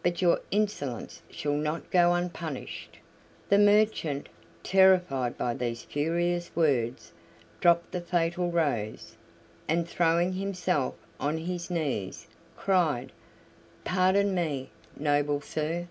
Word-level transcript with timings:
But 0.00 0.22
your 0.22 0.40
insolence 0.52 1.22
shall 1.28 1.56
not 1.56 1.90
go 1.90 2.14
unpunished." 2.14 2.98
The 3.48 3.58
merchant, 3.58 4.28
terrified 4.62 5.36
by 5.36 5.54
these 5.54 5.82
furious 5.82 6.54
words, 6.54 7.12
dropped 7.60 7.90
the 7.90 8.00
fatal 8.00 8.52
rose, 8.52 9.16
and, 9.66 9.88
throwing 9.88 10.34
himself 10.34 10.94
on 11.18 11.36
his 11.36 11.68
knees, 11.68 12.28
cried: 12.56 13.10
"Pardon 13.82 14.36
me, 14.36 14.70
noble 14.96 15.40
sir. 15.40 15.88